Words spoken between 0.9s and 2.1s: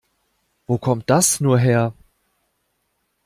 das nur her?